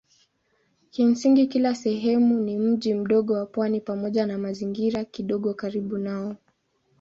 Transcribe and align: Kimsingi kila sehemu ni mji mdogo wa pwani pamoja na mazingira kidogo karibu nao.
Kimsingi 0.91 1.47
kila 1.47 1.75
sehemu 1.75 2.39
ni 2.39 2.57
mji 2.57 2.93
mdogo 2.93 3.33
wa 3.33 3.45
pwani 3.45 3.81
pamoja 3.81 4.25
na 4.25 4.37
mazingira 4.37 5.03
kidogo 5.03 5.53
karibu 5.53 5.97
nao. 5.97 6.35